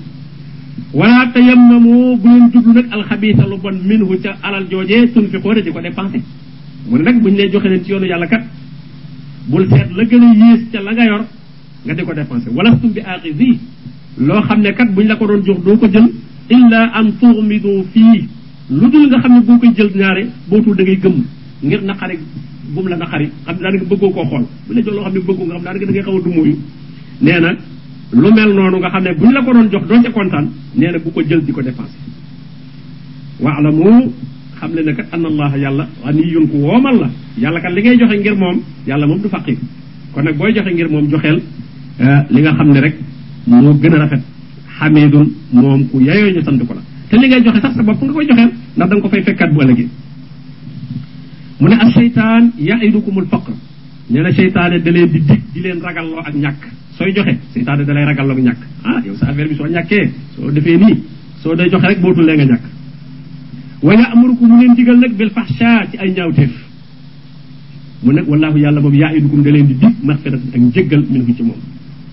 [0.93, 5.71] wala tayammamu bu leen jublu nag alxabiisa lu bon minhu ca alal joojee tunfiqoona di
[5.71, 6.21] ko dépensé.
[6.89, 8.43] Mu ne nag buñ leen joxe leen ci yoonu yàlla kat
[9.49, 11.25] bul seet la gën a yées ca la nga yor
[11.85, 12.49] nga di ko dépensé.
[12.51, 13.59] Walastum bi aaxisi
[14.19, 16.09] loo xam ne kat buñ la ko doon jox doo ko jël
[16.51, 18.29] illa an tuxmidu fii.
[18.71, 21.25] Lu dul nga xam ne boo koy jël ñaare bootul da ngay gëmm
[21.63, 22.19] ngir naqari
[22.75, 24.45] bu mu la naqari xam daanaka bëggoo koo xool.
[24.67, 26.57] Bu la jox loo xam ne bëggoo nga xam daanaka da ngay xaw a dumóoyu.
[27.21, 27.57] Nee na
[28.15, 30.91] lu mel noonu nga xam ne buñ la ko doon jox doo ca kontaan nee
[30.93, 31.97] na bu ko jël di ko dépensé
[33.41, 34.13] waalamu
[34.61, 37.09] xam le anna allaha yàlla ganiyun ku woomal la.
[37.39, 39.57] Yàlla kat li ngay joxe ngir moom yàlla moom du faqir
[40.13, 41.43] kon nag booy joxe ngir moom joxeel
[42.31, 42.95] li nga xam ne rek
[43.47, 44.23] moo gën a rafet.
[44.79, 46.83] Xamidun moom ku yayoo ñu sant ko la.
[47.11, 49.51] Te li ngay joxe sax sa bopp nga koy joxeel ndax da ko fay fekkaat
[49.55, 49.89] bu ëllëgee.
[51.61, 53.53] Mu ne asheytaan yaidukumul faqr.
[54.11, 56.63] Nee na seytaane da leen di dig di leen ak ñàkk
[56.97, 58.61] sooy joxe seytaane da lay ragalloo ak ñàkk.
[58.85, 60.97] Ah yow sa affaire bi soo ñàkkee soo defee nii
[61.43, 62.65] soo day joxe rek bootul lee nga ñàkk.
[63.83, 66.53] Wa yaamurukum mu leen digal nag bil fahsha ci ay ñaawteef.
[68.03, 71.43] Mu nag wallahu yàlla moom yaidukum da leen di dig maxfiratan ak njëggal minhu ci
[71.43, 71.61] moom.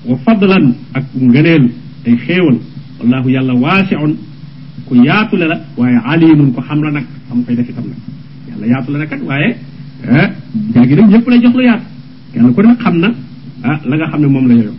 [0.06, 1.64] Wa fadlan ak ngëneel
[2.08, 2.58] ay xéewal.
[3.00, 4.16] Wallahu yàlla waasiun
[4.88, 5.58] ku yaatule la
[6.12, 8.00] alimun ko xam la nag xam koy def itam nag.
[8.50, 9.56] Yàlla yaatu la nag kat waaye
[10.74, 11.86] jaagi nag ñëpp lay jox lu yaatu.
[12.34, 13.10] Kenn ne xam na
[13.64, 14.76] ah la nga xam ne moom la yoyoo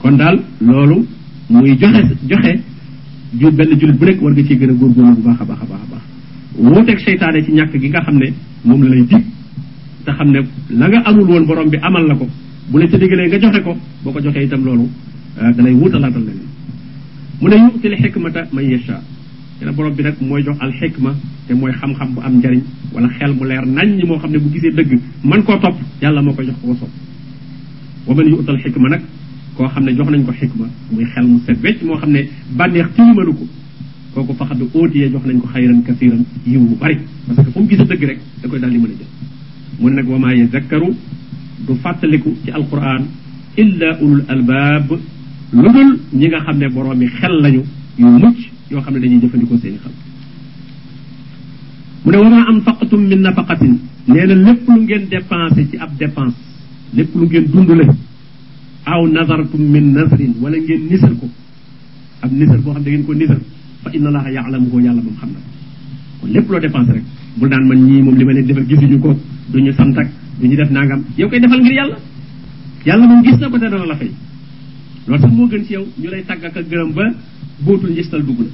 [0.00, 1.06] kon daal loolu
[1.50, 2.52] muy joxe joxe
[3.38, 5.58] ju benn jullit bu nekk war nga ciy gën a góorgóorlu bu baax a baax
[5.62, 6.02] a baax a baax.
[6.58, 8.32] wuuteeg seytaane ci ñàkk gi nga xam ne
[8.64, 9.24] moom la lay dig
[10.04, 12.26] te xam ne la nga amul woon borom bi amal la ko.
[12.70, 14.88] bu la ca digalee nga joxe ko boo ko joxee itam loolu
[15.36, 16.40] da lay wuutalaatal leen
[17.40, 19.00] mu ne yu'til xikmata man yasha.
[19.58, 21.14] Dina borom bi nag mooy jox al xikma
[21.46, 24.38] te mooy xam-xam bu am njariñ wala xel mu leer nañ ñi moo xam ne
[24.38, 26.90] bu gisee dëgg man koo topp yàlla moo koy jox ko sopp.
[28.06, 29.02] ومن يؤتى الحكمة نك
[29.56, 32.22] كو خامنا جوخ نانكو حكمة موي خيل مو سيت ويت مو خامني
[32.58, 33.46] بانيخ تيمالوكو
[34.14, 38.56] كوكو فخد اوتي جوخ نانكو خيرا كثيرا يو بري باسكو فوم جيسا دغ رك داكو
[38.56, 39.10] دالي مانا جيت
[39.80, 40.92] مون نك وما يذكروا
[41.66, 43.02] دو فاتليكو سي القران
[43.58, 44.88] الا اول الالباب
[45.52, 47.64] لودول نيغا خامني بورومي خيل لانيو
[47.98, 49.92] يو موتش يو خامني داني جيفانديكو سيني خال
[52.04, 53.72] mu ne wama anfaqtum min nafaqatin
[54.08, 56.36] neena lepp lu ngeen dépenser ci ab dépense
[56.94, 57.86] lépp lu ngeen dundale
[58.84, 61.26] aw nazartum min nazrin wala ngeen nisar ko
[62.22, 63.38] ab nisar boo xam ne ngeen ko nisar
[63.82, 65.40] fa inna allaha yaalamuhu yàlla moom xam na
[66.20, 67.04] kon lépp loo dépensé rek
[67.38, 69.10] bul naan man ñii moom li ma leen defal gisuñu ko
[69.52, 70.08] duñu sant ak
[70.40, 71.96] duñu def nangam yow koy defal ngir yàlla
[72.86, 74.10] yàlla moom gis na ko te dana la fay
[75.06, 77.04] loolu sax moo gën ci yow ñu lay tàgg ak gërëm ba
[77.64, 78.46] bootul njistal dugg na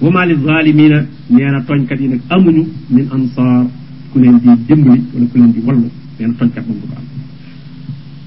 [0.00, 0.98] wa ma li zalimina
[1.30, 3.66] nee na tooñkat yi nag amuñu min ansaar
[4.12, 5.88] ku leen di dimbali wala ku leen di wallu
[6.18, 7.04] nee na tooñkat moom du am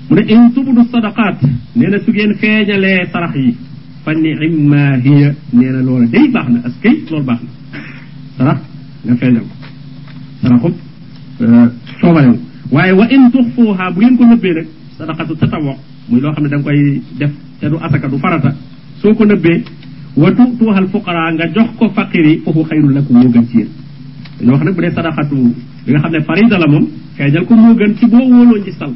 [0.09, 1.37] mu ne in tubdu sadaqaat
[1.75, 3.55] nee na su ngeen feeñalee sarax yi
[4.03, 7.49] fa ni'imma hiya nee na loola day baax na askay loolu baax na
[8.37, 8.59] sarax
[9.05, 9.55] nga feeñal ko
[10.41, 10.73] saraxub
[12.01, 12.37] coobarewu
[12.71, 14.67] waaye wa in tuxfuuha bu ngeen ko nëbbee nag
[14.97, 15.73] sadaqatu tatawo
[16.09, 18.55] muy loo xam ne da nga koy def te du asaka du farata
[19.01, 19.63] soo ko nëbbee
[20.17, 23.69] wa tuutuuxal fuqara nga jox ko faqir yi foofu xayrul lakum moo gën ci yéen
[24.39, 25.35] dañoo wax nag bu dee sadaxatu
[25.85, 26.85] bi nga xam ne farida la moom
[27.17, 28.93] feeñal ko moo gën ci boo wóoloo ci sal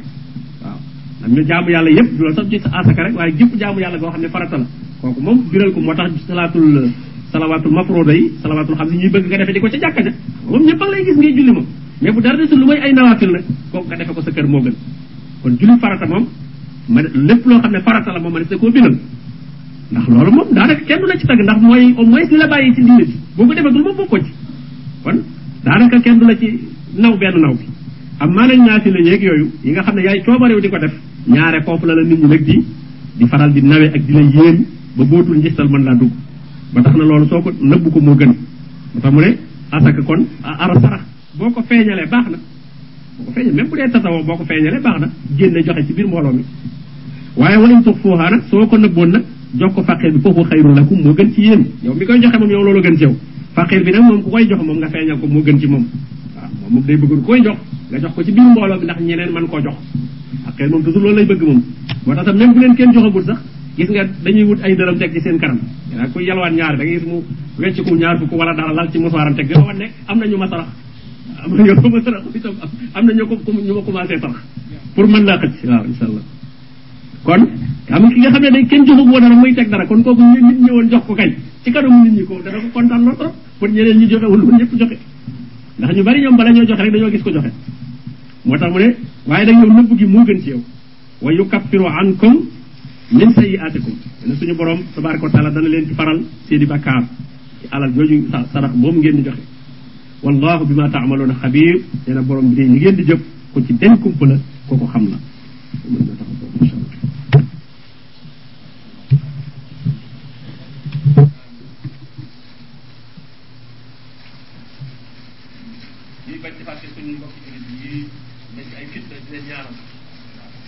[1.24, 3.80] am ñu jaamu yàlla yëpp du sax ci asaka rek waaye jëpp jaamu
[5.50, 5.80] biral ko
[9.12, 10.12] bëgg nga defee di ko ca ja.
[10.48, 11.66] Moom ñëpp lay gis ngay julli moom.
[12.00, 14.46] Mais bu dara desul lu may ay nawafil nag kooku nga defe ko sa kër
[14.46, 14.74] moo gën.
[15.42, 16.26] Kon julli farata moom
[16.88, 18.94] ma lépp loo xam farata la moom ma sa koo binal
[19.92, 22.82] ndax loolu moom daanaka kenn la ci tagg ndax mooy au moins la bàyyi ci
[22.82, 24.32] diine bi boo ko defagul moom bokkoo ci.
[25.02, 25.16] Kon
[25.64, 26.48] daanaka kenn la ci
[26.96, 27.64] naw naw bi.
[28.20, 28.30] Am
[28.90, 29.00] la
[29.64, 30.20] yi nga yaay
[30.78, 30.92] def
[31.26, 32.64] ñaare foofu la la nit ñi nag di
[33.18, 34.64] di faral di nawe ak di la yéen
[34.96, 36.12] ba bootul njistal mën laa dugg.
[36.74, 38.32] Ba tax na loolu soo ko nëbbu ko moo gën.
[39.02, 39.36] Ba mu ne
[39.70, 41.02] asaka kon ara sarax.
[41.38, 42.38] Boo ko feeñalee baax na.
[43.18, 45.08] Boo ko feeñalee même bu boo ko feeñalee baax na
[45.38, 46.44] génne joxe ci biir mbooloo mi.
[47.36, 49.22] Waaye wa in tuxfuuhaa nag soo ko nëbboon nag
[49.58, 51.64] jox ko faqir bi foofu xayru lakum moo gën ci yéen.
[51.82, 53.14] Yow mi koy joxe moom yow loolu gën ci yow.
[53.54, 55.84] Faqir bi nag moom ku koy jox moom nga feeñal ko moo gën ci moom.
[56.60, 57.58] Moom moom day bëgg ku koy jox
[57.90, 59.76] nga jox ko ci biir mbooloo bi ndax ñeneen mën koo jox.
[60.44, 61.62] Faqir moom toujours loolu lay bëgg moom.
[62.06, 63.38] Moo tax tam même bu leen kenn joxagul sax
[63.76, 65.58] gis nga dañuy wut ay dërëm teg ci seen kanam.
[65.92, 67.22] Yaa kuy yalwaan ñaar da ngay gis mu
[67.58, 70.26] wecc ku ñaar fukk wala dara lal ci mosaaram teg di wan ne am na
[70.26, 70.68] ñu ma sarax.
[71.44, 72.54] Am na ko ma sarax itam
[72.94, 73.34] am na ko
[73.66, 74.36] ñu ma commencé sarax.
[74.94, 75.66] Pour mën laa xëcc.
[75.68, 76.22] Waaw insha allah.
[77.24, 77.42] Kon
[77.90, 80.22] am ki nga xam ne day kenn joxu ko dara muy teg dara kon kooku
[80.22, 81.30] nit ñëwoon jox ko kay.
[81.64, 83.32] Ci kanamu nit ñi ko dana ko kontaan lool trop.
[83.58, 84.98] Pour ñeneen ñi joxe wala ñëpp joxe.
[85.78, 87.50] Ndax ñu bari ñoom bala ñoo joxe rek dañoo gis ko joxe
[88.44, 88.88] moo tax mu ne
[89.26, 90.62] waaye nag yow nëbb gi moo gën ci yow
[91.22, 92.34] wa yukaffiru ankum
[93.12, 93.94] min sayyi'atikum
[94.26, 97.02] ne suñu borom tabaraka wa taala dana leen ci faral seeni bakkaar
[97.60, 99.42] ci alal jooju sarax boobu ngeen di joxe
[100.22, 101.74] wallahu bima taamaluuna xabir
[102.06, 103.20] nee na borom bi de ñi ngeen di jëf
[103.52, 104.36] ko ci den kumpa la
[104.68, 105.16] kooku xam na
[105.90, 108.04] mën na taxaw foofu insha allah